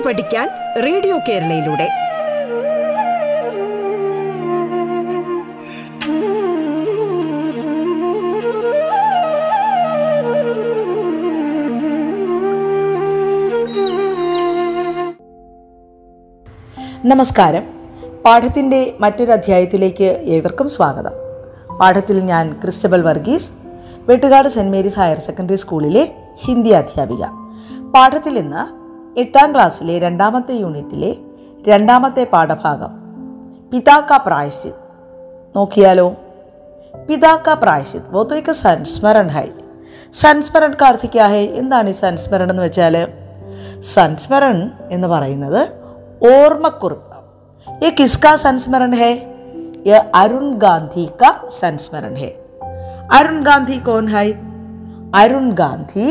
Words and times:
പാട്ട് 0.00 0.22
പഠിക്കാൻ 0.22 0.48
റേഡിയോ 0.82 1.18
കേരളയിലൂടെ. 1.28 1.88
നമസ്കാരം. 17.04 17.62
പാഠത്തിന്റെ 18.24 18.96
മറ്റൊരധ്യായത്തിലേക്ക് 19.00 20.04
ഏവർക്കും 20.04 20.68
സ്വാഗതം. 20.68 21.12
പാഠത്തിൽ 21.80 22.20
ഞാൻ 22.20 22.52
Christabel 22.52 23.02
Varghese 23.02 23.50
Vettukad 24.08 24.48
saint 24.48 24.72
Mary's 24.72 24.98
higher 24.98 25.18
secondary 25.18 25.56
സ്കൂളിലെ 25.56 26.12
ഹിന്ദി 26.44 26.70
അധ്യാപിക. 26.70 27.24
പാഠത്തിൽ 27.94 28.38
ഇന്ന് 28.38 28.79
എട്ടാം 29.17 29.49
ക്ലാസ്സിലെ 29.55 29.95
രണ്ടാമത്തെ 29.99 30.55
യൂണിറ്റിലെ 30.55 31.11
രണ്ടാമത്തെ 31.67 32.23
പാഠഭാഗം 32.33 32.91
പിതാക്ക 33.71 34.17
പ്രായശ്ചിത് 34.25 34.79
നോക്കിയാലോ 35.55 36.07
പിതാക്ക 37.07 37.47
പ്രായശ്ചിത് 37.53 38.05
वो 38.13 38.21
तो 38.23 38.35
एक 38.35 38.49
संस्मरण 38.57 39.27
है 39.29 39.47
संस्मरण 40.13 40.71
का 40.73 40.87
अर्थ 40.87 41.03
क्या 41.11 41.27
है 41.27 41.43
എന്താണ് 41.61 41.89
ഈ 41.89 41.97
സംസ്മരണം 42.01 42.53
എന്ന് 42.53 42.63
വെച്ചാൽ 42.63 42.95
സംസ്മരൺ 43.95 44.57
എന്ന് 44.91 45.07
പറയുന്നത് 45.07 45.61
ഓർമ്മക്കുറിപ്പ് 46.31 47.11
ये 47.67 47.89
किसका 47.91 48.31
संस्मरण 48.37 48.93
है 48.93 49.11
ये 49.85 49.97
अरुण 50.15 50.45
गांधी 50.57 51.05
का 51.21 51.31
संस्मरण 51.61 52.15
है 52.15 52.31
അരുൺ 53.15 53.37
ഗാന്ധി 53.43 53.77
കോൺ 53.79 54.05
ഹൈ 54.07 54.27
അരുൺ 55.15 55.47
ഗാന്ധി 55.51 56.07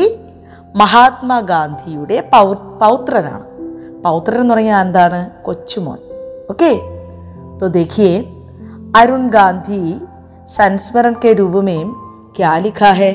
മഹാത്മാഗാന്ധിയുടെ 0.81 2.17
പൗ 2.33 2.47
പൗത്രനാണ് 2.81 3.45
പൗത്രൻ 4.05 4.41
എന്ന് 4.41 4.53
പറഞ്ഞാൽ 4.55 4.81
എന്താണ് 4.87 5.21
കൊച്ചുമോൻ 5.47 6.01
ഓക്കെ 6.49 6.73
तो 7.59 7.67
देखिए 7.69 8.09
अरुण 8.95 9.27
गांधी 9.29 9.93
संस्मरण 10.49 11.13
के 11.15 11.31
रूप 11.33 11.55
में 11.63 11.91
क्या 12.35 12.57
लिखा 12.57 12.91
है 12.91 13.11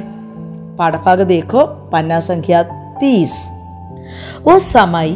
पाठभाग 0.78 1.20
देखो 1.26 1.64
पन्ना 1.90 2.18
संख्या 2.20 2.62
तीस 3.00 3.34
उस 4.46 4.70
समय 4.72 5.10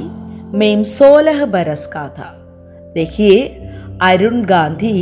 मैं 0.55 0.83
सोलह 0.85 1.45
बरस 1.47 1.87
का 1.87 2.07
था 2.11 2.29
देखिए 2.95 3.39
अरुण 4.03 4.43
गांधी 4.45 4.97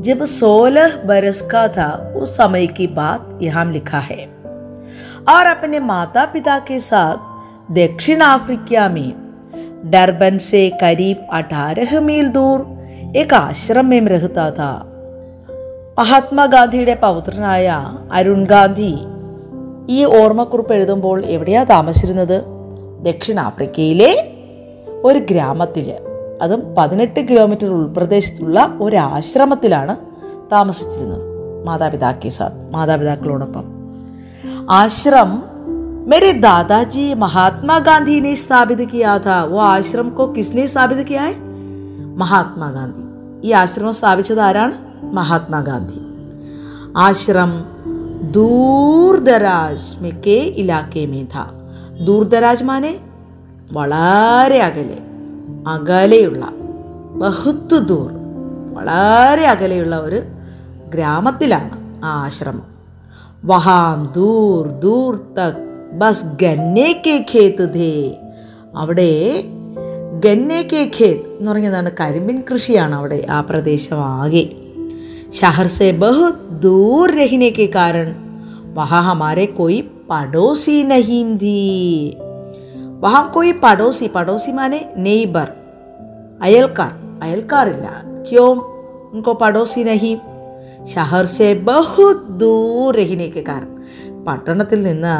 जब 0.00 0.24
सोलह 0.30 0.96
बरस 1.06 1.40
का 1.50 1.66
था 1.70 1.90
उस 2.16 2.36
समय 2.36 2.66
की 2.76 2.86
बात 2.94 3.38
यहाँ 3.42 3.64
लिखा 3.72 3.98
है 4.02 4.20
और 5.28 5.46
अपने 5.46 5.78
माता 5.78 6.24
पिता 6.24 6.58
के 6.58 6.80
साथ 6.80 7.72
दक्षिण 7.72 8.20
अफ्रीका 8.20 8.88
में 8.88 9.12
डरबन 9.90 10.38
से 10.38 10.68
करीब 10.82 11.28
18 11.34 12.02
मील 12.02 12.28
दूर 12.28 12.66
एक 13.16 13.34
आश्रम 13.34 13.86
में 13.86 14.00
रहता 14.00 14.50
था 14.50 14.86
മഹാത്മാഗാന്ധിയുടെ 15.98 16.94
പൗത്രനായ 16.94 17.66
അരുൺ 18.12 18.44
ഗാന്ധി 18.44 18.92
ഈ 19.88 20.04
ഓർമ്മക്കുറിപ്പ് 20.04 20.74
എഴുതുമ്പോൾ 20.74 21.24
എവിടെയാ 21.24 21.64
താമസിച്ചിരുന്നത് 21.64 22.42
ദക്ഷിണാഫ്രിക്കയിലെ 23.02 24.10
ഒരു 25.04 25.18
ഗ്രാമത്തിൽ 25.18 25.86
അതും 26.42 26.74
പതിനെട്ട് 26.78 27.20
കിലോമീറ്റർ 27.20 27.66
ഉൾപ്രദേശത്തുള്ള 27.66 28.76
ഒരു 28.80 28.96
ആശ്രമത്തിലാണ് 28.96 29.96
താമസിച്ചിരുന്നത് 30.52 31.22
മാതാപിതാക്കെ 31.66 32.28
സാത്ത് 32.28 32.74
മാതാപിതാക്കളോടൊപ്പം 32.74 33.77
आश्रम 34.71 35.29
मेरे 36.09 36.27
दादाजी 36.41 37.13
महात्मा 37.13 37.77
गांधी 37.79 38.17
ने 38.21 38.35
स्थापित 38.35 38.81
किया 38.91 39.13
था 39.19 39.37
वो 39.51 39.61
आश्रम 39.67 40.09
को 40.09 40.27
किसने 40.35 40.65
स्थापित 40.67 40.99
किया 41.07 41.23
है 41.23 41.33
മഹാത്മാ 42.17 42.71
ഗാന്ധി 42.71 43.03
ഈ 43.47 43.51
ആശ്രമം 43.51 43.93
സ്ഥാപിച്ചത് 43.93 44.41
ആരാണ് 44.41 44.75
മഹാത്മാഗാന്ധി. 45.15 45.99
ആശ്രം 46.97 47.51
ദൂർദരാജ് 48.31 50.03
മെക്കേ 50.03 50.39
ഇലാക്കെ 50.61 51.05
മേധ. 51.05 51.35
ദൂർദരാജ് 52.05 52.63
മാനെ 52.63 52.97
വളരെ 53.73 54.59
അകലെ 54.59 54.99
അകലെയുള്ള 55.67 56.53
ബഹുത്ത് 57.21 57.87
ദൂർ 57.87 58.09
വളരെ 58.73 59.47
അകലെയുള്ള 59.47 59.97
ഒരു 59.97 60.21
ഗ്രാമത്തിലാണ് 60.93 61.71
ആ 62.05 62.11
ആശ്രമം. 62.25 62.78
വഹാം 63.44 64.00
ദൂർ 64.16 64.64
ദൂർ 64.84 65.14
തക് 65.38 65.62
ബസ് 66.00 66.26
ഗന്നെ 66.42 66.88
കെ 67.06 67.16
ഖേത്ത് 67.32 67.66
ധേ 67.76 67.94
അവിടെ 68.82 69.12
ഗന്നെ 70.24 70.60
കെ 70.72 70.82
ഖേത്ത് 70.96 71.30
എന്ന് 71.38 71.48
പറഞ്ഞതാണ് 71.50 71.90
കരിമ്പിൻ 72.00 72.38
കൃഷിയാണ് 72.50 72.94
അവിടെ 73.00 73.20
ആ 73.30 73.40
പ്രദേശം 73.48 74.02
ആകെ 74.12 74.44
शहर 75.32 75.66
से 75.68 75.86
बहुत 75.94 76.34
दूर 76.62 77.12
रहने 77.12 77.50
के 77.52 77.66
कारण 77.68 78.08
वहाँ 78.74 79.02
हमारे 79.04 79.46
कोई 79.56 79.80
पड़ोसी 80.10 80.82
नहीं 80.84 81.24
थी 81.38 81.56
वहाँ 83.00 83.30
कोई 83.30 83.52
पड़ोसी 83.60 84.08
पड़ोसी 84.10 84.52
माने 84.52 84.80
नेबर 84.98 85.48
अयलकार 86.42 86.92
अयलकार 87.22 87.68
ഇല്ല 87.68 87.88
क्यों 88.28 88.48
उनको 89.08 89.34
पड़ोसी 89.36 89.84
नहीं 89.84 90.14
शहर 90.94 91.24
से 91.36 91.48
बहुत 91.64 92.26
दूर 92.40 92.96
रहने 92.96 93.28
के 93.28 93.42
कारण 93.42 93.70
പട്ടണത്തിൽ 94.26 94.80
നിന്ന് 94.82 95.14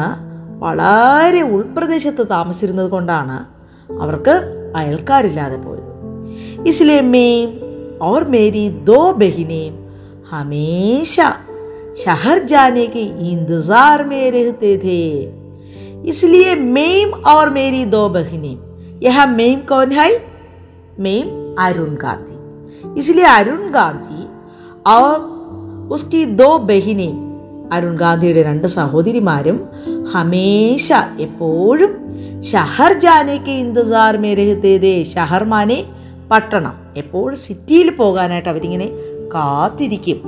വളരെ 0.59 1.41
ഉൾപ്രദേശത്ത് 1.55 2.23
താമസിച്ചിരുന്നത് 2.35 2.89
കൊണ്ടാണ് 2.89 3.39
അവർക്ക് 3.99 4.35
അയൽക്കാരില്ലാതെ 4.81 5.59
പോയത് 5.65 5.83
इसलिए 6.69 7.01
मैं 7.05 7.33
और 8.07 8.19
मेरी 8.29 8.63
दो 8.87 9.01
बहनें 9.13 9.67
हमेशा 10.29 11.27
शहर 11.97 12.37
जाने 12.51 12.85
के 12.87 13.03
इंतजार 13.31 14.03
में 14.03 14.23
रहते 14.31 14.71
थे 14.77 15.01
इसलिए 16.11 16.55
मेम 16.77 17.11
और 17.33 17.49
मेरी 17.49 17.83
दो 17.93 18.01
बहनें 18.09 18.57
यह 19.03 19.17
मेम 19.33 19.59
कौन 19.71 19.91
है 19.91 20.09
मेम 20.99 21.29
अरुण 21.59 21.93
गांधी 21.95 22.37
इसलिए 23.01 23.27
अरुण 23.33 23.63
गांधी 23.71 24.23
और 24.87 25.13
ഉസ്കി 25.90 26.24
ദോ 26.24 26.56
ബഹിനി. 26.56 27.10
അരുൺ 27.72 27.96
ഗാന്ധിയുടെ 27.96 28.42
രണ്ട് 28.42 28.66
സഹോദരിമാരും 28.66 29.68
ഹമേശ 30.12 30.92
എപ്പോഴും 31.20 31.92
ഷഹർ 32.50 32.92
ജാനേക്ക് 32.98 33.50
ഇന്തസാർ 33.50 34.16
മേരഹത്തേതേ 34.16 35.02
ഷഹർ 35.02 35.44
മാനെ 35.44 35.84
പട്ടണം. 36.30 36.74
എപ്പോഴും 36.96 37.36
സിറ്റിയിൽ 37.36 37.90
പോകാനായിട്ട് 37.90 38.48
അവരിങ്ങനെ 38.48 38.88
കാത്തിരിക്കും. 39.34 40.18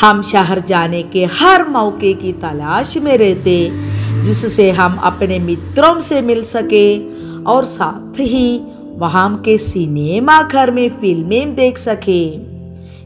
ഹം 0.00 0.22
ഷഹർ 0.22 0.58
ജാനേക്ക് 0.58 1.28
ഹർ 1.38 1.62
മൗക്കേക്ക് 1.68 2.34
തലാശ് 2.42 2.98
മേരത്തെ 2.98 3.60
ജിസ്സെ 4.22 4.70
ഹം 4.70 5.00
അപ്പനെ 5.00 5.38
മിത്രോം 5.38 6.00
സെ 6.00 6.20
മിൽ 6.20 6.42
സക്കെ 6.54 6.86
और 7.46 7.64
സാത്ത് 7.64 8.22
ഹി 8.22 8.46
വഹാം 8.98 9.42
കെ 9.46 9.56
സിനിമാ 9.56 10.36
ഘർമേ 10.54 10.88
ഫിൽമേം 10.88 11.54
ദേഖ് 11.54 11.82
സഖേ 11.84 12.22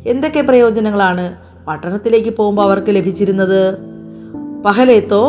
എന്തൊക്കെ 0.06 0.40
പ്രയോജനങ്ങളാണ് 0.40 1.26
പട്ടണത്തിലേക്ക് 1.67 2.31
പോകുമ്പോൾ 2.39 2.65
അവർക്ക് 2.67 2.91
ലഭിച്ചിരുന്നത് 2.97 3.59
പഹലേത്തോ 4.65 5.23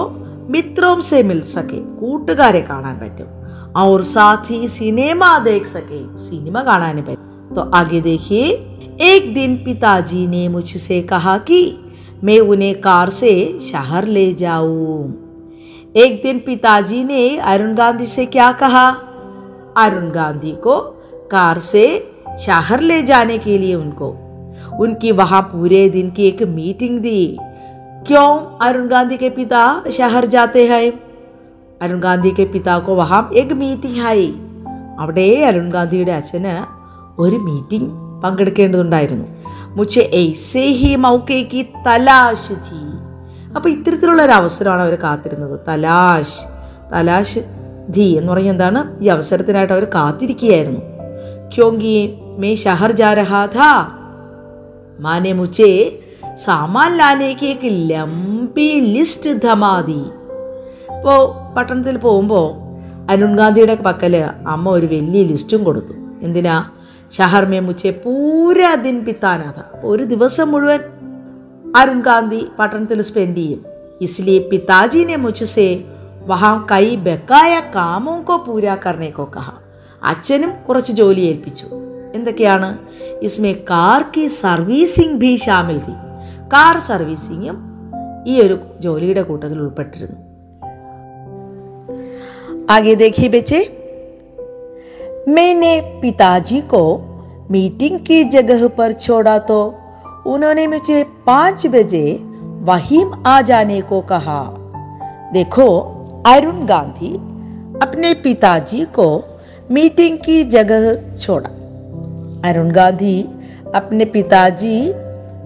മിത്രോം 0.52 1.00
സെ 1.08 1.18
മിൽ 1.30 1.42
സക്കെ 1.54 1.80
കൂട്ടുകാരെ 2.00 2.62
കാണാൻ 2.70 2.96
പറ്റും 3.02 3.28
और 3.76 4.02
साथ 4.04 4.50
ही 4.50 4.68
सिनेमा 4.68 5.38
देख 5.40 5.66
सके 5.66 5.98
सिनेमा 6.18 6.62
കാണാനും 6.62 7.02
പറ്റും 7.02 7.26
तो 7.50 7.60
आगे 7.72 8.00
देखिए 8.00 8.40
एक 9.04 9.32
दिन 9.34 9.56
पिताजी 9.58 10.26
ने 10.26 10.42
मुझसे 10.48 11.00
कहा 11.02 11.36
कि 11.48 11.60
मैं 12.24 12.38
उन्हें 12.52 12.74
कार 12.80 13.10
से 13.10 13.32
शहर 13.62 14.06
ले 14.08 14.26
जाऊं 14.34 14.98
एक 15.94 16.20
दिन 16.22 16.38
पिताजी 16.40 17.02
ने 17.04 17.22
अरुण 17.46 17.74
गांधी 17.74 18.06
से 18.06 18.26
क्या 18.28 18.50
कहा 18.62 18.86
अरुण 19.76 20.08
गांधी 20.10 20.52
को 20.66 20.76
कार 21.30 21.58
से 21.64 21.84
शहर 22.38 22.80
ले 22.82 23.00
जाने 23.02 23.38
के 23.38 23.58
लिए 23.58 23.74
उनको 23.74 24.10
उनकी 24.78 25.12
वहाँ 25.12 25.42
पूरे 25.52 25.82
दिन 25.90 26.10
की 26.10 26.22
एक 26.24 26.42
मीटिंग 26.50 26.98
दी 27.00 27.20
क्यों 28.06 28.28
अरुण 28.62 28.86
गांधी 28.88 29.16
के 29.16 29.30
पिता 29.32 29.62
शहर 29.92 30.26
जाते 30.28 30.64
हैं 30.66 30.82
അരുൺ 31.80 31.98
ഗാന്ധിക്ക് 32.00 32.44
പിതാക്കോ 32.52 32.92
വഹാം 32.94 33.24
എഗ് 33.34 33.56
മീറ്റിംഗ് 33.56 34.00
ആയി 34.06 34.28
അവിടെ 34.98 35.26
അരുൺ 35.46 35.66
ഗാന്ധിയുടെ 35.70 36.12
അച്ഛന് 36.12 36.54
ഒരു 37.18 37.36
മീറ്റിംഗ് 37.38 37.90
പങ്കെടുക്കേണ്ടതുണ്ടായിരുന്നു 38.24 39.26
മുച്ചെ 39.76 40.02
എയ്സേ 40.12 40.64
ഹി 40.80 40.90
മൗക്കേക്ക് 40.96 41.60
തലാശ് 41.86 42.54
ധി 42.66 42.80
അപ്പോൾ 43.56 43.68
ഇത്തരത്തിലുള്ള 43.68 44.22
ഒരു 44.22 44.32
അവസരമാണ് 44.32 44.82
അവർ 44.82 44.94
കാത്തിരുന്നത് 45.04 45.54
തലാശ് 45.68 46.38
തലാശ് 46.92 47.42
ധി 47.92 48.06
എന്ന് 48.18 48.32
പറഞ്ഞാൽ 48.32 48.52
എന്താണ് 48.52 48.80
ഈ 49.04 49.08
അവസരത്തിനായിട്ട് 49.08 49.72
അവർ 49.72 49.86
കാത്തിരിക്കുകയായിരുന്നു 49.94 50.82
ക്യോങ്കി 51.54 51.96
മേ 52.38 52.50
ഷഹർ 52.54 52.92
ജാ 52.92 53.12
രഹാ 53.12 53.42
ഥാ 55.02 55.02
മാനെ 55.02 55.32
മുച്ചേ 55.32 55.70
സാമാൻ 56.36 56.90
ലാനേക്ക് 56.96 57.46
एक 57.46 57.62
ലംബി 57.92 58.68
ലിസ്റ്റ് 58.88 59.32
ധമാ 59.44 59.74
दी 59.80 60.00
ഇപ്പോൾ 60.92 61.20
പട്ടണത്തിൽ 61.56 61.96
പോകുമ്പോൾ 61.98 62.46
അരുൺ 63.10 63.32
ഗാന്ധിയുടെ 63.36 63.76
പക്കൽ 63.86 64.14
അമ്മ 64.46 64.68
ഒരു 64.70 64.86
വലിയ 64.86 65.22
ലിസ്റ്റും 65.22 65.62
കൊടുത്തു 65.64 65.94
എന്തിനാ 66.22 66.56
ഷഹർമേ 67.12 67.60
മുച്ചെ 67.60 67.90
പൂരാ 68.04 68.72
ദിൻ 68.74 68.96
പിത്താനാഥ 69.04 69.58
ഒരു 69.84 70.04
ദിവസം 70.04 70.48
മുഴുവൻ 70.50 70.82
അരുൺ 71.76 72.00
ഗാന്ധി 72.00 72.40
പട്ടണത്തിൽ 72.58 73.00
സ്പെൻഡ് 73.02 73.36
ചെയ്യും 73.36 73.62
इसलिए 74.00 74.40
पिताजी 74.50 75.04
ने 75.04 75.16
मुझसे 75.16 75.70
വഹാം 76.28 76.56
കൈ 76.72 76.86
ബക്കായ 76.96 77.52
കാമോങ്കോ 77.74 78.34
പൂരാ 78.36 78.74
കർണേക്കോ 78.74 79.24
കഹ 79.36 79.48
അച്ഛനും 80.02 80.50
കുറച്ച് 80.66 80.92
ജോലി 80.92 81.20
ഏൽപ്പിച്ചു 81.20 81.66
എന്തൊക്കെയാണ് 82.14 82.70
ഇസ്മേ 83.22 83.52
കാർ 83.70 84.02
കി 84.14 84.24
സർവീസിംഗ് 84.42 85.18
ഭീ 85.18 85.32
ഷാമിൽ 85.36 85.78
തി 85.78 85.94
കാർ 86.54 86.78
സർവീസിങ്ങും 86.80 87.58
ഈ 88.26 88.40
ഒരു 88.40 88.56
ജോലിയുടെ 88.80 89.22
കൂട്ടത്തിൽ 89.22 89.60
ഉൾപ്പെട്ടിരുന്നു 89.60 90.18
आगे 92.70 92.94
देखिए 92.96 93.28
बच्चे 93.28 93.58
मैंने 95.28 95.70
पिताजी 96.02 96.60
को 96.62 96.80
मीटिंग 97.50 97.98
की 98.00 98.18
जगह 98.26 98.66
पर 98.68 98.92
छोड़ा 98.94 99.38
तो 99.48 99.56
उन्होंने 100.26 100.66
मुझे 100.66 100.98
पाँच 101.26 101.66
बजे 101.66 102.02
वहीम 102.62 103.12
आ 103.26 103.40
जाने 103.42 103.80
को 103.82 104.00
कहा 104.10 104.40
देखो 105.32 105.68
अरुण 106.26 106.58
गांधी 106.66 107.12
अपने 107.82 108.12
पिताजी 108.24 108.84
को 108.92 109.08
मीटिंग 109.70 110.18
की 110.18 110.42
जगह 110.50 110.84
छोड़ा 111.16 111.50
अरुण 112.43 112.69
गांधी 112.71 113.15
अपने 113.75 114.05
पिताजी 114.13 114.75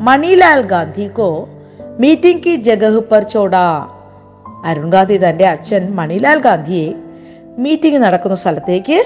മണിലാൽ 0.01 0.59
ഗാന്ധിക്കോ 0.71 1.27
മീറ്റിംഗ് 2.01 2.41
കി 2.43 2.51
ജഗഹ് 2.65 2.99
പർ 3.07 3.23
ചോടാ 3.31 3.63
അരുൺ 4.65 4.89
ഗാന്ധി 4.89 5.15
തന്റെ 5.17 5.45
അച്ഛൻ 5.47 5.83
മണിലാൽ 5.95 6.39
ഗാന്ധിയെ 6.39 6.83
മീറ്റിംഗ് 7.57 7.99
നടക്കുന്ന 8.03 8.35
സ്ഥലത്തേക്ക് 8.35 8.97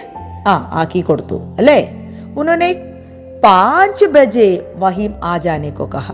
ആ 0.48 0.56
ആക്കി 0.74 1.02
കൊടുത്തു 1.02 1.38
അല്ലേ? 1.60 1.78
ഉന്നോനെ 2.38 2.70
പാഞ്ച് 3.44 4.08
ബജെ 4.16 4.50
വഹീം 4.78 5.14
ആജാനെക്കോ 5.32 5.88
കഹ 5.96 6.08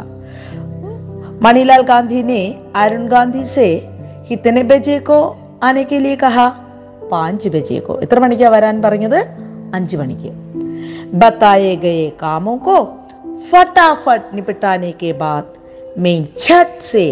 മണിലാൽ 1.41 1.83
ഗാന്ധി 1.89 2.21
ने 2.23 2.41
അരുൺ 2.75 3.06
ഗാന്ധി 3.07 3.44
സെ 3.56 3.68
കിത്തനെ 4.27 4.63
ബജേക്കോ 4.71 5.19
ആനേക്കെ 5.63 6.00
ലിയെ 6.00 6.18
കഹ 6.23 6.38
പാഞ്ച് 7.12 7.50
ബജേക്കോ 7.50 7.95
എത്ര 8.06 8.19
മണിക്കാണ് 8.19 8.53
വരാൻ 8.56 8.77
പറഞ്ഞത് 8.81 9.19
അഞ്ച് 9.73 9.97
മണിക്ക് 9.97 10.31
बताए 11.16 11.74
गए 11.76 12.08
कामों 12.20 12.56
को 12.58 12.76
फटाफट 13.52 14.34
निपटाने 14.34 14.92
के 14.94 15.12
बाद 15.14 15.52
मैं 15.98 16.16
झट 16.38 16.80
से 16.84 17.06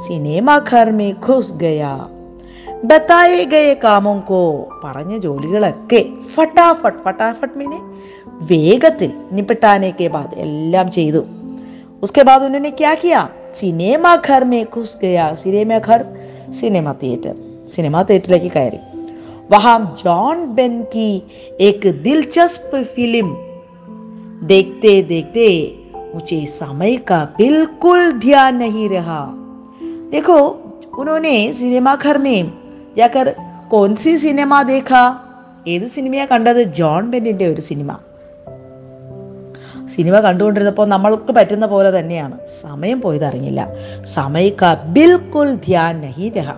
സിനിമ 0.00 0.50
ഘർ 0.70 0.88
മേ 0.92 1.08
ഘുസ് 1.26 1.56
ഗയാ 1.58 1.94
ബത്തായേ 2.88 3.42
ഗയെ 3.44 3.74
കാമോं 3.74 4.18
को 4.22 4.40
പറഞ്ഞ 4.82 5.12
ജോലികളൊക്കെ 5.18 6.00
ഫട്ടാഫട്ട് 6.34 6.98
ഫട്ടാഫട്ട് 7.04 7.56
മീനെ 7.58 7.78
വേഗത്തിൽ 8.50 9.10
നിപ്പിട്ടാനെ 9.36 9.90
കെ 10.00 10.08
ബാദ് 10.08 10.36
എല്ലാം 10.46 10.88
ചെയ്തു 10.98 11.22
उसके 12.02 12.22
बाद 12.22 12.40
उन्होंने 12.42 12.70
क्या 12.80 12.92
किया 12.96 13.20
സിനിമ 13.60 14.06
ഘർ 14.26 14.42
മേ 14.44 14.60
ഘുസ് 14.74 14.98
ഗയാ 15.02 15.26
സിനിമ 15.42 15.78
ഘർ 15.88 16.02
സിനിമ 16.60 16.92
തിയേറ്റർ 17.02 17.34
സിനിമ 17.70 18.02
തിയേറ്ററിലേക്ക് 18.02 18.50
കയറി 18.50 18.80
വഹാം 19.50 19.82
ജോൺ 20.02 20.36
ബെൻ 20.54 20.74
की 20.92 21.10
एक 21.60 21.82
दिलचस्प 22.02 22.70
फिल्म 22.94 23.28
देखते 24.42 24.92
देखते 25.02 25.48
मुझे 26.14 26.38
समय 26.52 26.94
का 27.10 27.18
बिल्कुल 27.38 28.00
ध्यान 28.18 28.56
नहीं 28.56 28.88
रहा 28.88 29.20
देखो 30.10 30.38
उन्होंने 30.98 31.36
सिनेमा 31.52 31.94
घर 31.96 32.18
में 32.18 32.40
जाकर 32.96 33.28
कौन 33.70 33.94
सी 33.94 34.14
सिनेमा 34.16 34.60
देखा 34.72 35.04
ഏത് 35.68 35.86
സിനിമയാ 35.86 36.24
കണ്ടത് 36.24 36.60
ജോൺ 36.78 37.04
ബെന്നിൻ്റെ 37.10 37.46
ഒരു 37.46 37.60
സിനിമ 37.60 37.90
സിനിമ 39.88 40.14
കണ്ടുകൊണ്ടിരുന്നപ്പോൾ 40.20 40.86
നമ്മൾക്ക് 40.86 41.32
പറ്റുന്ന 41.32 41.66
പോലെ 41.66 41.90
തന്നെയാണ് 41.90 42.36
സമയം 42.60 42.98
പോയത് 43.00 43.24
അറിഞ്ഞില്ല 43.24 43.60
സമയ 44.16 44.48
കാ 44.62 44.70
ബിൽക്കുൽ 44.96 45.50
ധ്യാൻ 45.66 45.96
നഹി 46.04 46.28
രഹ 46.36 46.50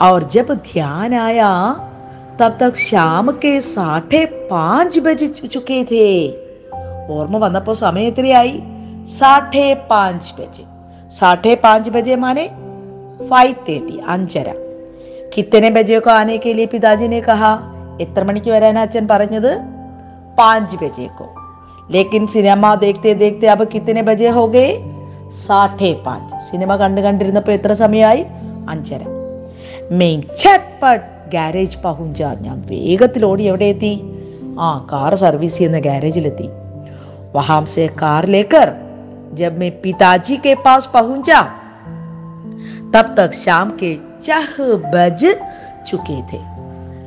और 0.00 0.24
जब 0.24 0.48
ध्यान 0.68 1.14
आया 1.14 1.48
तब 2.38 2.56
तक 2.60 2.76
शाम 2.82 3.30
के 3.42 3.60
साढ़े 3.66 4.24
पाँच 4.50 4.98
बज 5.00 5.20
चुके 5.48 5.80
थे 5.90 6.06
ഓർമ്മ 7.12 7.36
വന്നപ്പോൾ 7.44 7.74
സമയം 7.76 8.08
എത്രയായി 8.10 8.52
സാഠേ 9.14 9.64
പാഞ്ച് 9.90 10.32
ബജെ 10.38 10.64
സാഠേ 11.12 11.52
പാഞ്ച് 11.64 11.90
ബജെ 11.90 12.16
മാനെ 12.16 12.44
ഫൈവ് 13.30 13.56
തേർട്ടി 13.66 13.96
അഞ്ചര 14.14 14.48
കിത്തനെ 15.34 15.70
ബജെയൊക്കെ 15.70 16.10
ആനെ 16.10 16.36
കെ 16.36 16.52
ലിയെ 16.52 16.66
പിതാജിനെ 16.66 17.20
കഹാ 17.20 17.52
എത്ര 18.00 18.22
മണിക്ക് 18.24 18.50
വരാനാ 18.54 18.82
അച്ഛൻ 18.82 19.04
പറഞ്ഞത് 19.12 19.50
പാഞ്ച് 20.38 20.76
ബജേക്കോ 20.82 21.26
ലേക്കിൻ 21.90 22.24
സിനിമ 22.34 22.74
ദേഖത്തെ 22.84 23.12
ദേഖത്തെ 23.22 23.48
അബ് 23.54 23.66
കിത്തനെ 23.74 24.02
ബജെ 24.02 24.30
ഹോ 24.30 24.44
ഗേ 24.56 24.66
സാഠേ 25.42 25.90
പാഞ്ച് 26.06 26.38
സിനിമ 26.50 26.76
കണ്ടു 26.76 27.00
കണ്ടിരുന്നപ്പോൾ 27.00 27.52
എത്ര 27.52 27.74
സമയമായി 27.82 28.22
അഞ്ചര 28.68 29.02
മെയിൻ 30.00 30.20
ഛട്ട്പട്ട് 30.42 31.06
ഗാരേജ് 31.34 31.80
പഹുഞ്ച 31.84 32.22
ഞാൻ 32.40 32.58
വേഗത്തിൽ 32.70 33.22
ഓടി 33.24 33.44
എവിടെ 33.44 33.68
എത്തി 33.74 33.94
ആ 34.60 34.70
കാർ 34.92 35.12
സർവീസ് 35.22 35.58
ചെയ്യുന്ന 35.58 35.80
ഗാരേജിലെത്തി 35.86 36.48
वहां 37.34 37.64
से 37.66 37.86
कार 37.94 38.26
लेकर 38.28 38.68
जब 39.34 39.58
मैं 39.58 39.70
पिताजी 39.80 40.36
के 40.38 40.54
पास 40.64 40.90
पहुंचा 40.94 41.38
तब 42.92 43.14
तक 43.18 43.30
शाम 43.36 43.70
के 43.80 43.90
ചഹ് 44.20 44.66
ബജ് 44.92 45.30
ചുക്കേ 45.88 46.18
थे 46.30 46.40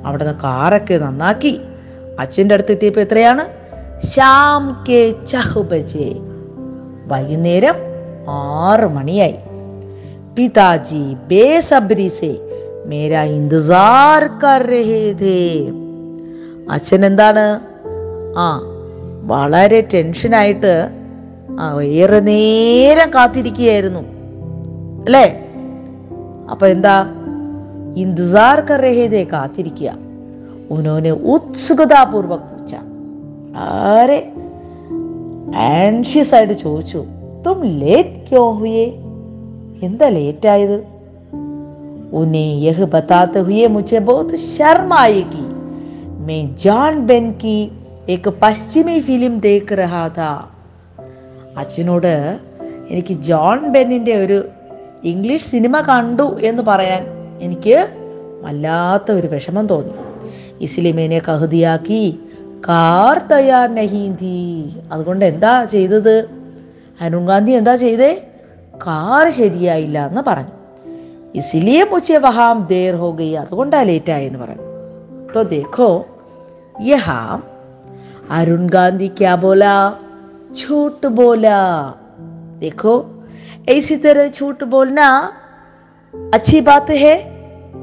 അവിടെ 0.05 0.23
നിന്ന് 0.23 0.33
കാറൊക്കെ 0.41 0.95
നന്നാക്കി 1.03 1.53
അച്ഛൻ്റെ 2.19 2.55
അടുത്ത് 2.55 2.73
എത്തിയപ്പോൾ 2.75 3.01
എത്രയാണ് 3.01 3.43
ശ്യാം 4.09 4.63
കെ 4.87 4.99
ചഹ് 5.31 5.63
ബജെ 5.71 6.09
വൈകുന്നേരം 7.11 7.77
ആറ് 8.35 8.87
മണിയായി 8.97 9.37
പിതാജി 10.35 11.03
ബേസബ്രി 11.29 12.09
സെ 12.09 12.31
മേരാ 12.90 13.22
ഇന്തുസാർ 13.22 14.24
അച്ഛൻ 16.70 17.06
എന്താണ്? 17.06 17.60
ആ 18.36 18.62
വളരെ 19.26 19.88
ടെൻഷനായിട്ട് 19.94 20.88
ആ 21.60 21.80
ഏറെ 21.80 22.20
നേരം 22.20 23.10
കാത്തിരിക്കുകയായിരുന്നു. 23.10 24.00
അല്ലേ? 25.04 25.46
അപ്പൊ 26.50 26.66
എന്താ? 26.66 27.06
ഇന്തുസാർ 27.96 28.60
കർ 28.60 28.84
കാത്തിരിക്കുക. 29.32 29.94
ഉനോനെ 30.70 31.10
ഉത്സുകതാപൂർവക് 31.10 32.40
പൂച്ച. 32.40 32.74
വളരെ 33.54 34.32
ആൻഷ്യസ് 35.56 36.34
ആയിട്ട് 36.34 36.52
ചോദിച്ചു. 36.52 37.04
തും 37.46 37.64
ലേറ്റ് 37.64 38.30
ക്യോ 38.30 38.50
ഹുയേ? 38.50 38.84
എന്താ 39.82 40.08
ലേറ്റ് 40.08 40.48
ആയത്? 40.48 40.89
उन्हें 42.13 42.49
यह 42.59 42.85
बताते 42.87 43.39
हुए 43.41 43.67
मुझे 43.69 43.99
बहुत 44.01 44.35
शर्म 44.47 44.93
आएगी 44.95 45.45
मैं 46.25 46.43
जॉन 46.57 47.05
बेन 47.05 47.31
की 47.41 47.57
एक 48.09 48.27
പശ്ചിമി 48.41 48.95
ഫിലിം 48.99 49.33
ദേഖ് 49.39 49.75
രഹാ 49.79 50.01
താ 50.17 50.31
അച്ഛനോട് 51.55 52.13
എനിക്ക് 52.89 53.13
ജോൺ 53.29 53.59
ബെന്നിൻ്റെ 53.71 54.15
ഒരു 54.15 54.37
ഇംഗ്ലീഷ് 55.03 55.47
സിനിമ 55.49 55.75
കണ്ടു 55.81 56.27
എന്ന് 56.41 56.63
പറയാൻ 56.63 57.03
എനിക്ക് 57.39 57.77
വല്ലാത്ത 58.43 59.07
ഒരു 59.11 59.27
വിഷമം 59.27 59.65
തോന്നി 59.67 59.95
ഇസ്ലിമേനെ 60.59 61.19
കഹുതിയാക്കി 61.27 62.03
കാർ 62.67 63.17
തയ്യാർ 63.31 63.67
നഹീന്തി 63.71 64.37
അതുകൊണ്ട് 64.91 65.25
എന്താ 65.25 65.53
ചെയ്തത് 65.65 66.15
അരുൺ 67.01 67.25
ഗാന്ധി 67.25 67.51
എന്താ 67.51 67.75
ചെയ്തേ 67.75 68.11
കാർ 68.85 69.25
ശരിയായില്ല 69.31 69.99
എന്ന് 70.07 70.21
പറഞ്ഞു 70.21 70.55
ഇസിലിയെ 71.35 71.83
മുച്ചെ 71.91 72.17
വഹാം 72.25 72.57
ദേർ 72.71 72.95
ഹോ 73.01 73.09
ഗയി 73.19 73.35
അതുകൊണ്ടാ 73.43 73.81
ലേറ്റ് 73.91 74.13
ആയെന്ന് 74.17 74.41
പറഞ്ഞു 74.43 74.65
तो 75.29 75.41
देखो 75.45 75.87
यहाँ 76.81 77.23
अरुण 78.31 78.67
गांधी 78.69 79.07
क्या 79.17 79.33
बोला 79.37 79.73
झूठ 80.53 81.05
बोला 81.17 81.57
देखो 82.59 82.93
इसी 83.69 83.95
तरह 83.97 84.29
झूठ 84.29 84.63
बोलना 84.73 85.07
अच्छी 86.37 86.59
बात 86.61 86.89
है 87.03 87.15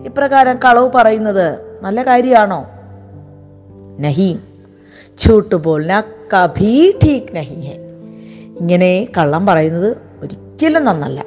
ഇപ്രകാരം 0.09 0.57
കളവ് 0.59 0.89
പറയുന്നത് 0.95 1.47
നല്ല 1.83 1.99
കാര്യമാണോ 2.03 2.61
നഹി 4.01 4.31
ഝൂട്ട് 5.19 5.57
ബോൽന 5.67 5.93
കഭി 6.33 6.73
ഠീക് 7.03 7.31
നഹി 7.37 7.59
ഹെ 7.67 7.75
ഇങ്ങനെ 8.61 8.91
കള്ളം 9.17 9.43
പറയുന്നത് 9.47 9.91
ഒരിക്കലും 10.23 10.85
നന്നല്ല 10.85 11.21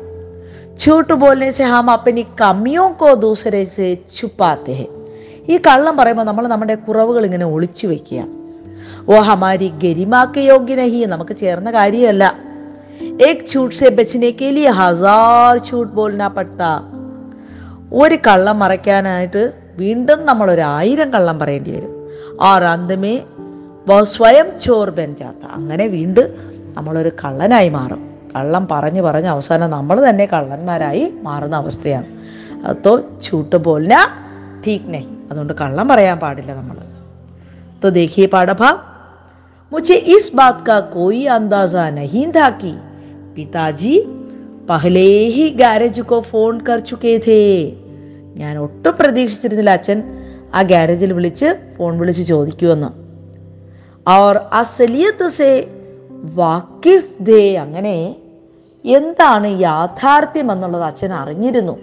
झूठ 0.79 1.12
बोलने 1.13 1.51
से 1.51 1.63
हम 1.65 1.88
अपनी 1.91 2.24
कमियों 2.38 2.89
को 2.93 3.15
दूसरे 3.17 3.63
से 3.67 3.88
छुपाते 4.15 4.74
हैं 4.74 4.89
ഈ 5.47 5.55
കള്ളം 5.67 5.93
പറയുമ്പോൾ 5.97 6.25
നമ്മൾ 6.25 6.45
നമ്മുടെ 6.47 6.75
കുറവുകൾ 6.85 7.24
ഇങ്ങനെ 7.25 7.45
ഒളിച്ചു 7.45 7.85
വെക്കുക 7.88 8.21
ഓ 9.09 9.17
ഹമാരി 9.19 9.67
ഗരിമാക്ക് 9.83 10.41
യോഗ്യനഹി 10.43 11.01
നമുക്ക് 11.05 11.33
ചേർന്ന 11.35 11.69
കാര്യമല്ല 11.71 12.24
ഏക് 13.27 13.43
ഛൂട്ട് 13.51 13.75
സെ 13.75 13.89
ബച്ചനെ 13.89 14.31
കേലിയ 14.31 14.69
ഹസാർ 14.69 15.53
ഛൂട്ട് 15.69 15.93
ബോൽന 15.93 16.27
പട്ട 16.27 16.59
ഒരു 17.93 18.17
കള്ളം 18.27 18.57
മറയ്ക്കാനായിട്ട് 18.59 19.43
വീണ്ടും 19.77 20.19
നമ്മൾ 20.25 20.50
ഒരു 20.51 20.62
ആയിരം 20.77 21.09
കള്ളം 21.12 21.39
പറയേണ്ടി 21.39 21.71
വരും 21.71 21.93
ആർ 22.41 22.63
അന്തമേ 22.63 23.15
വ 23.89 24.01
സ്വയം 24.15 24.47
ചോർ 24.59 24.89
ബൻ 24.89 25.09
ജാത്ത 25.15 25.43
അങ്ങനെ 25.51 25.88
വീണ്ടും 25.88 26.29
നമ്മളൊരു 26.77 27.12
കള്ളനായി 27.24 27.69
മാറും 27.69 28.01
കള്ളം 28.35 28.63
പറഞ്ഞ് 28.71 29.01
പറഞ്ഞ് 29.01 29.27
അവസാനം 29.27 29.69
നമ്മൾ 29.69 29.97
തന്നെ 30.09 30.25
കള്ളന്മാരായി 30.25 31.03
മാറുന്ന 31.24 31.55
അവസ്ഥയാണ് 31.55 32.09
അതോ 32.67 32.93
ചൂട്ട് 33.21 33.57
പോലിന 33.65 33.95
ठीक 34.65 34.83
नहीं 34.88 35.07
അതുകൊണ്ട് 35.31 35.53
കള്ളം 35.62 35.88
പറയാൻ 35.88 36.19
പാടില്ല 36.19 36.51
നമ്മൾ 36.55 36.77
तो 37.81 37.89
देखिए 37.91 38.25
पाठभाग 38.27 38.75
मुझे 39.71 39.95
इस 40.15 40.24
बात 40.35 40.57
का 40.67 40.75
कोई 40.93 41.19
अंदाजा 41.29 41.83
नहीं 41.91 42.24
था 42.27 42.50
कि 42.62 42.71
पिताजी 43.35 43.91
पहले 44.69 45.03
ही 45.35 45.45
गैरेज 45.62 46.00
को 46.09 46.17
फोन 46.29 46.53
कर 46.62 46.79
चुके 46.81 47.13
थे 47.19 47.41
ഞാൻ 48.38 48.53
ഒട്ടും 48.57 48.93
പ്രതീക്ഷിച്ചിരുന്നില്ല 49.00 49.71
അച്ഛൻ 49.71 50.00
ആ 50.53 50.62
ഗ്യാരേജിൽ 50.63 51.12
വിളിച്ച് 51.13 51.50
ഫോൺ 51.75 51.91
വിളിച്ച് 52.00 52.24
ചോദിക്കുമെന്ന് 52.25 52.89
और 54.05 54.33
असलियत 54.53 55.24
से 55.31 55.50
വാക്കിഫ് 56.22 57.22
ദേ 57.22 57.56
അങ്ങനെ 57.56 58.16
എന്താണ് 58.84 59.60
യാഥാർത്ഥ്യം 59.60 60.52
എന്നുള്ളത് 60.52 60.82
അച്ഛൻ 60.82 61.12
അറിഞ്ഞിരുന്നു. 61.12 61.78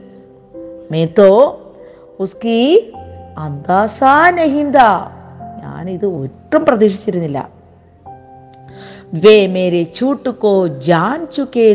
മേത്തോ 0.92 1.62
ഉസ്കി 2.20 2.92
അന്താസാ 3.38 4.32
നഹിന്ദ. 4.32 4.78
ഞാനിത് 5.62 6.06
ഒട്ടും 6.06 6.66
പ്രതീക്ഷിച്ചിരുന്നില്ല. 6.66 7.50
വേ 9.14 9.48
മേരെ 9.48 9.84
ചൂട്ടുക്കോ 9.84 10.68
ജാൻ 10.68 11.28
ചുക്കേ 11.32 11.74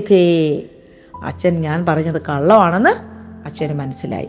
അച്ഛൻ 1.25 1.61
ഞാൻ 1.61 1.87
പറഞ്ഞത് 1.87 2.23
കള്ളമാണെന്ന് 2.23 2.90
അച്ഛന് 3.45 3.75
മനസ്സിലായി. 3.75 4.28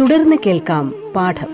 തുടർന്ന് 0.00 0.36
കേൾക്കാം 0.46 0.86
പാഠം 1.16 1.50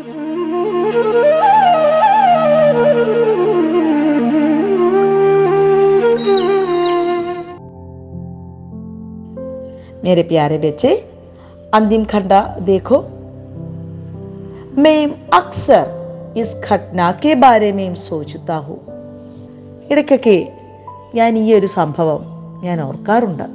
मेरे 10.02 10.22
प्यारे 10.22 10.58
बच्चे 10.58 10.90
अंतिम 11.74 12.04
खंडा 12.04 12.40
देखो 12.60 12.98
मैं 14.82 15.00
अक्सर 15.32 15.84
इस 16.36 16.54
घटना 16.64 17.10
के 17.22 17.34
बारे 17.44 17.72
में 17.72 17.94
सोचता 18.08 18.56
हूँ 18.66 18.78
ഇടയ്ക്കൊക്കെ 19.90 20.36
ഞാൻ 21.14 21.30
ഈ 21.38 21.46
ഒരു 21.54 21.68
സംഭവം 21.78 22.22
ഞാൻ 22.64 22.78
ഓർക്കാറുണ്ട് 22.80 23.46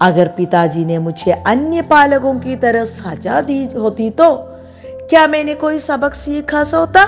अगर 0.00 0.28
पिताजी 0.36 0.84
ने 0.84 0.98
मुझे 1.00 1.32
अन्य 1.46 1.82
पालकों 1.90 2.34
की 2.40 2.56
तरह 2.58 2.84
सजा 2.92 3.40
दी 3.42 3.58
होती 3.76 4.08
तो 4.12 4.30
क्या 5.10 5.26
मैंने 5.26 5.54
कोई 5.56 5.78
सबक 5.80 6.14
सीखा 6.16 6.62
होता 6.74 7.04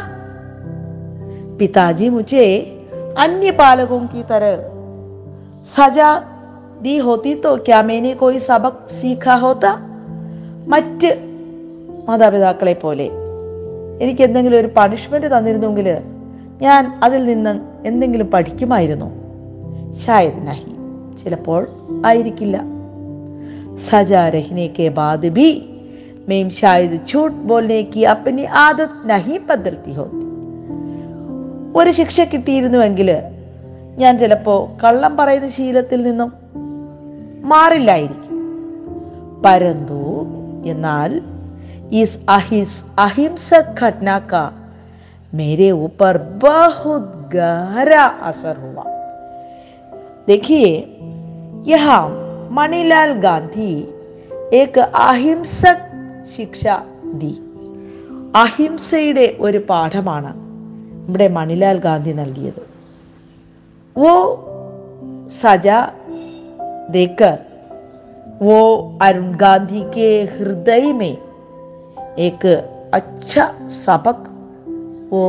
पिताजी 1.58 2.08
मुझे 2.10 2.44
अन्य 3.18 3.50
पालकों 3.58 4.00
की 4.08 4.22
तरह 4.24 4.52
സജാ 5.66 6.10
ദി 6.82 6.94
ഹോത്തി 6.98 7.32
തോ 7.42 7.50
ക്യാ 7.66 7.80
മേനെ 7.88 8.12
കോയി 8.14 8.38
സബക് 8.46 8.80
സീഖ 8.94 9.34
ഹോത്ത 9.42 9.66
മറ്റ് 10.66 11.10
മാതാപിതാക്കളെ 12.08 12.74
പോലെ 12.74 13.06
എനിക്ക് 14.00 14.22
എന്തെങ്കിലും 14.22 14.58
ഒരു 14.58 14.70
പണിഷ്മെന്റ് 14.78 15.28
തന്നിരുന്നെങ്കിൽ 15.34 15.88
ഞാൻ 16.62 16.82
അതിൽ 17.02 17.22
നിന്ന് 17.26 17.52
എന്തെങ്കിലും 17.86 18.28
പഠിക്കുമായിരുന്നു 18.30 19.08
ഷായത് 20.02 20.40
നഹി 20.48 20.72
ചിലപ്പോൾ 21.22 21.62
ആയിരിക്കില്ല 22.06 22.56
സജാ 23.88 24.22
രഹ്നെ 24.28 24.66
കെ 24.78 24.86
ബാദ് 24.98 25.30
ബി 25.30 25.48
മേം 26.28 26.48
ഷായത് 26.50 26.96
ഝൂട്ട് 27.08 27.40
ബോൽനെ 27.42 27.80
കി 27.92 28.02
അപ്പനി 28.04 28.44
ആദത് 28.64 28.98
നഹി 29.10 29.36
ബദൽത്തി 29.48 29.94
ഹോത്തി 29.96 30.26
ഒരു 31.76 31.90
ശിക്ഷ 31.90 32.20
കിട്ടിയിരുന്നുവെങ്കിൽ 32.32 33.10
ഞാൻ 33.96 34.12
ചിലപ്പോൾ 34.18 34.60
കള്ളം 34.82 35.12
പറയുന്ന 35.16 35.48
ശീലത്തിൽ 35.48 36.00
നിന്നും 36.02 36.30
മാറില്ലായിരിക്കും 37.44 38.28
പരന്തു 39.44 40.00
എന്നാൽ 40.64 41.12
ഇസ് 42.00 42.18
അഹിസ് 42.30 42.80
അഹിംസക് 42.98 43.74
घटना 43.76 44.18
का 44.22 44.44
मेरे 45.32 45.70
ऊपर 45.78 46.18
बहुत 46.38 47.04
गहरा 47.32 48.04
असर 48.22 48.56
हुआ 48.58 48.84
देखिए 50.26 50.70
यहाँ 51.66 52.00
मणिलाल 52.56 53.12
गांधी 53.24 53.72
एक 54.60 54.74
അഹിംസക് 55.02 55.86
ശിക്ഷ 56.32 56.62
ദി 57.20 57.32
അഹിംസയുടെ 58.40 59.26
ഒരു 59.46 59.60
പാഠമാണ് 59.70 60.32
ഇവിടെ 61.08 61.28
മണിലാൽ 61.38 61.78
ഗാന്ധി 61.86 62.12
നൽകിയത് 62.20 62.62
वो 63.96 64.12
सजा 65.32 65.78
देकर 66.88 67.34
वो 68.40 68.58
अरुण 69.02 69.28
गांधी 69.36 69.82
के 69.94 70.08
हृदय 70.32 70.86
में 70.92 71.14
एक 72.26 72.42
अच्छा 72.94 73.44
सबक 73.84 74.20
वो 75.10 75.22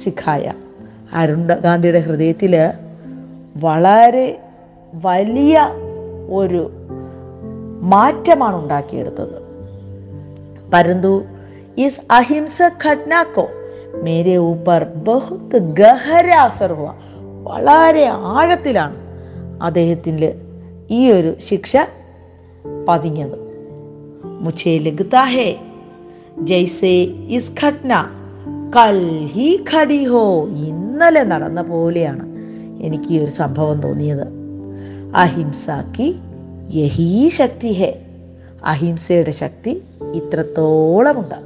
സിഖായ 0.00 0.46
അരുൺ 1.20 1.42
ഗാന്ധിയുടെ 1.64 2.00
ഹൃദയത്തിൽ 2.06 2.54
വളരെ 3.64 4.26
വലിയ 5.02 5.56
ഒരു 6.31 6.71
മാറ്റമാണ് 7.81 8.55
ഉണ്ടാക്കിയെടുത്തത് 8.55 9.41
പരന്തു 10.73 11.23
ഇസ് 11.77 12.01
അഹിംസ 12.11 12.61
ഘട്നാക്കോ? 12.87 13.47
മേരെ 14.03 14.37
मेरे 14.37 14.37
ऊपर 14.37 14.83
बहुत 15.07 15.55
വളരെ 17.43 18.05
ആഴത്തിലാണ് 18.05 18.95
അദ്ദേഹത്തിന്റെ 19.61 20.41
ഈ 20.91 21.11
ഒരു 21.11 21.39
ശിക്ഷ 21.39 21.77
പതിഞ്ഞത്. 22.89 23.39
മുച്ചേ 24.41 24.77
ലഗുതാഹേ 24.77 25.59
ജൈസേ 26.39 27.05
ഇസ് 27.29 27.51
ഘട്ന? 27.65 28.09
കൽഹി 28.75 29.63
ഹി 29.69 30.47
ഇന്നലെ 30.67 31.23
നടന്ന 31.23 31.61
പോലെയാണ് 31.61 32.25
എനിക്ക് 32.81 33.05
ഈ 33.09 33.19
ഒരു 33.19 33.31
സംഭവം 33.31 33.81
തോന്നിയത്. 33.81 34.40
അഹിംസാക്കി 35.22 36.08
യഹീ 36.76 37.08
ശക്തി 37.38 37.72
ഹേ 37.80 37.90
അഹിംസയുടെ 38.72 39.34
ശക്തി 39.42 39.74
ഇത്രത്തോളമുണ്ട് 40.20 41.38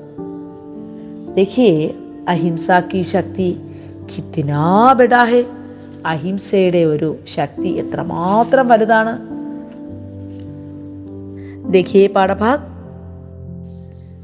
देखिए 1.34 1.72
അഹിംസ 2.28 2.68
की 2.90 3.00
ശക്തി 3.12 3.48
കിത്തിനാ 4.10 4.62
ബെഡാ 4.98 5.20
ഹേ 5.30 5.42
അഹിംസയുടെ 6.06 6.82
ഒരു 6.92 7.10
ശക്തി 7.36 7.70
എത്രമാത്രം 7.82 8.66
വലുതാണ് 8.72 9.14
देखिए 11.70 12.02
पाठभाग 12.08 12.60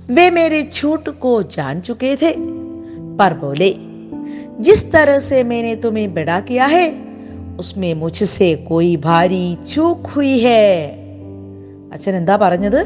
वे 0.08 0.24
मेरे 0.30 0.60
झूठ 0.74 1.04
को 1.22 1.32
जान 1.54 1.80
चुके 1.80 2.14
थे 2.16 2.30
पर 3.18 3.34
बोले 3.34 3.68
जिस 4.60 4.80
तरह 4.92 5.18
से 5.20 5.42
मैंने 5.44 5.74
तुम्हें 5.76 6.08
बड़ा 6.14 6.38
किया 6.40 6.66
है 6.66 6.86
ഉസ്മേ 7.61 7.93
മുച്ചസേ 7.93 8.55
കോയി 8.55 8.95
ഭാരി 8.95 9.57
ചൂക്ക് 9.73 10.09
ഹുയി 10.09 10.37
ഹേ. 10.37 10.61
അച്ഛൻ 11.93 12.15
എന്താ 12.15 12.35
പറഞ്ഞത്? 12.35 12.81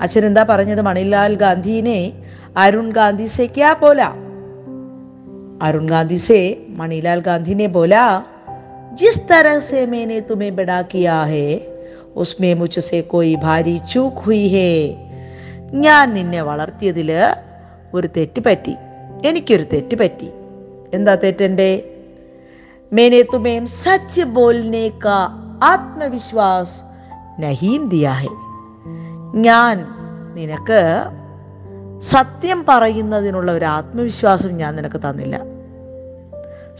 അച്ഛൻ 0.00 0.26
എന്താ 0.26 0.42
പറഞ്ഞത്? 0.42 0.80
മണിലാൽ 0.80 1.34
ഗാന്ധിനെ 1.34 2.12
അരുൺ 2.56 2.90
ഗാന്ധി 2.92 3.24
സേക്കാ 3.26 3.72
പോല 3.72 4.02
അരുൺ 5.62 5.88
ഗാന്ധി 5.88 6.14
സേ 6.14 6.56
മണിലാൽ 6.68 7.20
ഗാന്ധിനെ 7.20 7.66
പോല 7.66 7.94
ജിസ് 8.94 9.28
തര 9.30 9.58
സേ 9.58 9.86
മേനെ 9.86 10.20
തുമെ 10.20 10.48
ബഡാ 10.48 10.80
ഹേ. 11.24 11.60
ഉസ്മേ 12.16 12.54
മുച്ചസെ 12.54 13.00
കോയി 13.00 13.34
ഭാരി 13.34 13.80
ചൂക്ക് 13.92 14.16
ഹുയി 14.16 14.48
ഹേ. 14.48 14.96
ഞാൻ 15.74 16.14
നിന്നെ 16.14 16.42
വളർത്തിയതിൽ 16.42 17.12
ഒരു 17.94 18.08
തെറ്റ് 18.16 18.40
പറ്റി. 18.46 18.74
എനിക്കൊരു 19.26 19.62
തെറ്റ് 19.72 19.96
പറ്റി. 19.96 20.28
എന്താ 20.94 21.14
തെറ്റെന്റെ? 21.14 21.82
मैंने 22.91 23.21
तुम्हें 23.23 23.65
सच 23.75 24.13
बोलने 24.33 24.85
का 25.03 25.19
ആത്മവിശ്വാസ് 25.65 26.75
നഹീം 27.39 27.81
ദിയാ 27.87 28.11
ഹെ 28.17 28.29
ഞാൻ 29.41 29.77
നിനക്ക് 30.33 30.81
സത്യം 32.03 32.59
പറയുന്നതിനുള്ള 32.67 33.49
ഒരു 33.51 33.65
ആത്മവിശ്വാസം 33.65 34.51
ഞാൻ 34.57 34.71
നിനക്ക് 34.75 34.99
തന്നില്ല 34.99 35.35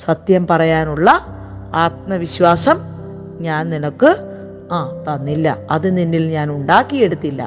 സത്യം 0.04 0.44
പറയാനുള്ള 0.48 1.10
ആത്മവിശ്വാസം 1.76 2.78
ഞാൻ 3.42 3.64
നിനക്ക് 3.70 4.12
ആ 4.72 4.80
തന്നില്ല 5.08 5.48
അത് 5.70 5.88
നിന്നിൽ 5.98 6.26
ഞാൻ 6.30 6.48
ഉണ്ടാക്കിയെടുത്തില്ല 6.50 7.42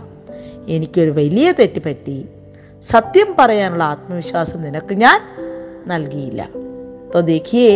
എനിക്കൊരു 0.66 1.12
വലിയ 1.12 1.52
തെറ്റ് 1.52 1.82
പറ്റി 1.84 2.18
സത്യം 2.86 3.30
പറയാനുള്ള 3.38 3.84
ആത്മവിശ്വാസം 3.84 4.60
നിനക്ക് 4.62 4.96
ഞാൻ 4.96 5.20
നൽകിയില്ല 5.86 6.42
तो 7.12 7.20
देखिए 7.22 7.70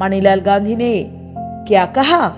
मणिलाल 0.00 0.40
गांधी 0.40 0.76
ने 0.76 1.10
क्या 1.68 1.84
कहा? 1.84 2.36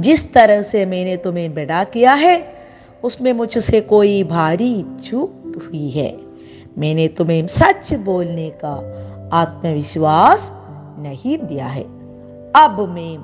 जिस 0.00 0.34
तरह 0.34 0.62
से 0.62 0.84
मैंने 0.84 1.16
तुम्हें 1.16 1.54
बड़ा 1.54 1.84
किया 1.84 2.14
है, 2.14 2.54
उसमें 3.02 3.32
मुझसे 3.32 3.80
कोई 3.80 4.22
भारी 4.22 4.84
चूक 5.04 5.30
हुई 5.56 5.90
है। 5.90 6.16
मैंने 6.78 7.08
तुम्हें 7.08 7.46
सच 7.46 7.94
बोलने 7.94 8.50
का 8.50 8.74
आत्मविश्वास 9.32 10.52
नहीं 10.98 11.46
दिया 11.46 11.66
है। 11.66 11.82
अब 12.56 12.86
मैं 12.88 13.18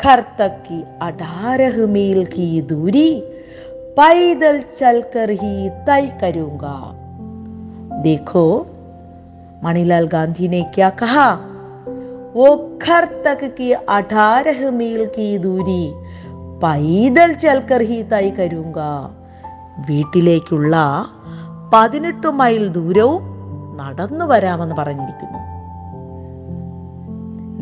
घर 0.00 0.20
तक 0.38 0.64
की 0.72 0.84
अठारह 1.02 1.86
मील 1.86 2.24
की 2.24 2.60
दूरी 2.60 3.22
पैदल 3.70 4.60
चलकर 4.78 5.30
ही 5.30 5.70
तय 5.70 6.18
करूँगा। 6.20 6.92
देखो, 8.02 8.66
मणिलाल 9.64 10.06
गांधी 10.06 10.48
ने 10.48 10.62
क्या 10.74 10.90
कहा? 10.90 11.48
वो 12.35 12.47
घर 12.81 13.05
तक 13.25 13.41
की 13.57 13.71
अठारह 13.91 14.59
मील 14.71 15.05
की 15.15 15.29
दूरी 15.37 15.83
പൈതൽ 16.63 17.31
ചൽക്കർ 17.41 17.81
ഹി 17.89 17.97
തൈ 18.11 18.25
കരുങ്ക 18.37 18.79
വീട്ടിലേക്കുള്ള 19.87 20.75
പതിനെട്ട് 21.73 22.29
മൈൽ 22.31 22.63
ദൂരവും 22.69 23.23
നടന്നു 23.81 24.25
വരാമെന്ന് 24.25 24.75
പറഞ്ഞിരിക്കുന്നു 24.75 25.41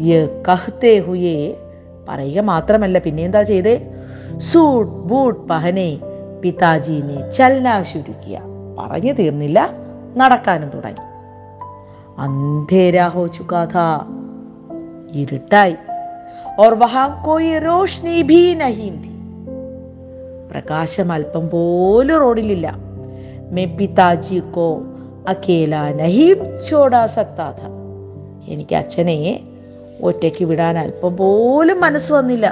യ 0.07 0.21
കഹ്തേ 0.47 0.93
ഹുയേ 0.99 1.37
പറയുക 2.07 2.43
മാത്രമല്ല 2.43 2.97
പിന്നെ 2.99 3.23
എന്താ 3.23 3.41
ചെയ്തേ 3.41 3.75
സൂട്ട് 4.49 4.95
ബൂട്ട് 5.09 5.41
പഹനെ 5.49 5.89
പിതാജീനെ 6.41 7.19
ചലന 7.29 7.77
ശുരുക്കിയ 7.83 8.37
പറഞ്ഞു 8.79 9.13
തീർന്നില്ല 9.13 9.59
നടക്കാനും 10.17 10.69
തുടങ്ങി 10.69 11.05
അന്ധേരാ 12.17 13.07
ഹോ 13.07 13.23
ചുക്കാ 13.27 13.61
ഥാ 13.75 13.87
ഇരുട്ടായി 15.21 15.75
और 16.57 16.73
वहां 16.73 17.05
कोई 17.23 17.47
रोशनी 17.59 18.17
भी 18.23 18.41
नहीं 18.55 18.91
थी 19.03 19.13
പ്രകാശം 20.51 21.07
അല്പം 21.15 21.45
പോലും 21.53 22.17
റോഡിലില്ല 22.23 22.67
മേ 23.55 23.63
പിതാജി 23.77 24.39
കോ 24.55 24.67
അക്കേല 25.27 25.75
നഹീം 25.99 26.39
ചോടാ 26.67 27.01
സക്താ 27.15 27.47
ഥ 27.57 27.71
എനിക്ക് 28.53 28.75
അച്ഛനെ 28.75 29.17
ഒറ്റയ്ക്ക് 30.01 30.45
വിടാൻ 30.45 30.77
അല്പം 30.79 31.13
പോലും 31.15 31.79
മനസ്സ് 31.79 32.11
വന്നില്ല 32.13 32.47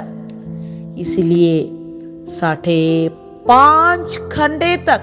इसलिए 0.96 1.54
साढ़े 2.28 3.08
पांच 3.48 4.18
घंटे 4.36 4.76
तक 4.88 5.02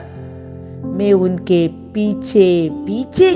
मैं 0.98 1.12
उनके 1.14 1.68
पीछे 1.94 2.48
पीछे 2.86 3.32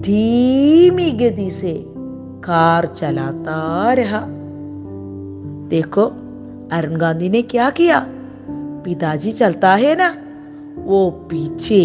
धीमी 0.00 1.10
गति 1.12 1.48
से 1.50 1.72
कार 2.44 2.86
चलाता 2.92 3.58
रहा 3.92 4.20
देखो 5.68 6.04
अरुण 6.72 6.96
गांधी 6.96 7.28
ने 7.28 7.42
क्या 7.52 7.68
किया 7.70 8.00
पिताजी 8.84 9.32
चलता 9.32 9.74
है 9.74 9.94
ना 9.96 10.08
वो 10.84 10.98
पीछे 11.30 11.84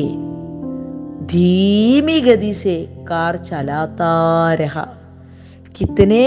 धीमी 1.27 2.19
गति 2.21 2.53
से 2.53 2.75
कार 3.07 3.37
चलाता 3.43 4.11
रहा 4.53 4.85
कितने 5.75 6.25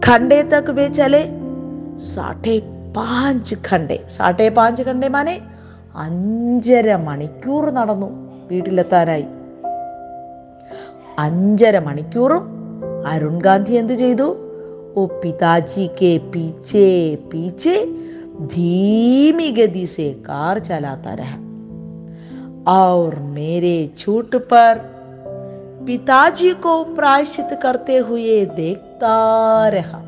घंटे 0.00 0.42
तक 0.52 0.70
वे 0.70 0.88
चले 0.90 1.24
साढ़े 2.04 2.56
പാഞ്ച് 2.96 3.54
ഘണ്ടെ 3.68 3.98
സാഠേ 4.16 4.46
പാഞ്ച് 4.58 4.82
ഘണ്ടെ 4.90 5.08
മാനെ 5.16 5.36
അഞ്ചര 6.04 6.86
മണിക്കൂർ 7.06 7.64
നടന്നു 7.78 8.08
വീട്ടിലെത്താനായി 8.50 9.26
അഞ്ചര 11.18 11.78
മണിക്കൂറും 11.78 12.44
അരുൺ 13.06 13.36
ഗാന്ധി 13.40 13.74
എന്തു 13.74 13.94
ചെയ്തു 13.94 14.28
ഓ 14.96 15.04
പിതാജി 15.22 15.86
കെ 16.00 16.12
പീച്ചേ 16.32 16.88
പീച്ചേ 17.30 17.76
धीमी 18.44 19.50
गति 19.52 19.86
से 19.86 20.08
कार 20.24 20.58
चलाता 20.58 21.12
रहा 21.14 21.36
और 22.70 23.18
मेरे 23.30 23.76
छूट 23.96 24.34
पर 24.44 24.78
पिताजी 25.86 26.52
को 26.62 26.72
प्रायश्चित 26.94 27.58
करते 27.62 27.98
हुए 28.08 28.44
देखता 28.56 29.14
रहा 29.68 30.00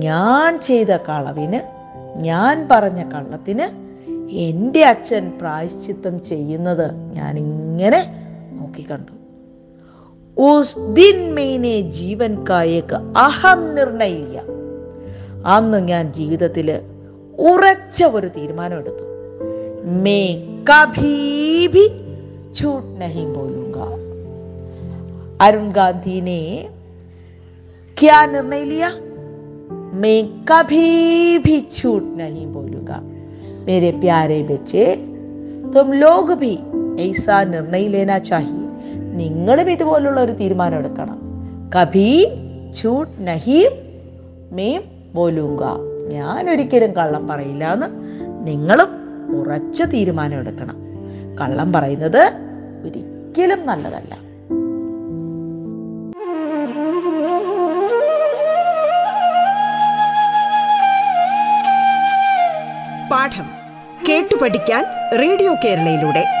ഞാൻ 0.00 0.50
ചെയ്ത 0.58 0.92
കളവിന് 1.06 1.60
ഞാൻ 2.22 2.56
പറഞ്ഞ 2.70 3.00
കള്ളത്തിന് 3.12 3.66
എൻ്റെ 4.42 4.82
അച്ഛൻ 4.84 5.24
പ്രായശ്ചിത്തം 5.40 6.14
ചെയ്യുന്നത് 6.22 6.86
ഞാൻ 7.14 7.32
ഇങ്ങനെ 7.38 8.00
നോക്കിക്കണ്ടു 8.52 9.12
ഉസ് 10.40 10.78
ദിൻ 10.92 11.18
മൈനെ 11.30 11.76
ജീവൻ 11.90 12.32
കായേക്ക് 12.48 12.98
അഹം 13.18 13.60
നിർണയില്ല 13.74 14.38
അന്ന് 15.54 15.78
ഞാൻ 15.88 16.04
ജീവിതത്തിൽ 16.12 16.70
ഉറച്ച 17.38 17.98
ഒരു 18.16 18.28
തീരുമാനം 18.28 18.78
എടുത്തു 18.78 19.04
മേ 20.04 20.20
കഭീ 20.70 21.14
झूठ 22.58 22.84
नहीं 22.98 23.26
बोलूंगा 23.26 23.86
अरुण 25.40 25.66
गांधी 25.70 26.20
ने 26.20 26.38
क्या 27.96 28.24
निर्णय 28.26 28.64
लिया 28.64 28.88
मैं 29.94 30.20
कभी 30.44 31.38
भी 31.38 31.56
झूठ 31.60 32.02
नहीं 32.16 32.46
बोलूंगा 32.46 33.00
मेरे 33.66 33.90
प्यारे 34.00 34.42
बच्चे 34.42 34.84
तुम 35.74 35.92
लोग 35.94 36.32
भी 36.34 36.52
ऐसा 37.02 37.42
निर्णय 37.44 37.86
लेना 37.88 38.18
चाहिए 38.30 38.59
നിങ്ങളും 39.11 39.71
ഇതുപോലുള്ള 39.71 40.21
ഒരു 40.21 40.31
തീരുമാനം 40.31 40.77
എടുക്കണം. 40.77 41.21
കഭി 41.75 42.27
ചൂട് 42.81 43.27
നഹീം 43.27 43.71
മേം 44.51 44.83
ബോലൂങ്ക. 45.13 45.63
ഞാൻ 46.11 46.49
ഒരിക്കലും 46.49 46.91
കള്ളം 46.91 47.27
പറയില്ല 47.27 47.73
എന്ന് 47.73 47.87
നിങ്ങളും 48.47 48.89
ഉറച്ച 49.39 49.83
തീരുമാനം 49.83 50.37
എടുക്കണം. 50.39 50.75
കള്ളം 51.41 51.73
പറയുന്നത് 51.73 52.31
ഒരിക്കലും 52.83 53.65
നല്ലതല്ല. 53.65 54.31
പാഠം 63.11 63.45
കേട്ടു 64.09 64.35
പഠിക്കാൻ 64.41 64.85
റേഡിയോ 65.19 65.53
കേരളയിലൂടെ. 65.53 66.40